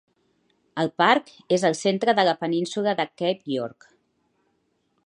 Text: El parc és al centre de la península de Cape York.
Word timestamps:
El 0.83 0.89
parc 1.01 1.29
és 1.57 1.65
al 1.69 1.77
centre 1.81 2.17
de 2.21 2.27
la 2.29 2.35
península 2.45 2.97
de 3.03 3.07
Cape 3.23 3.57
York. 3.61 3.89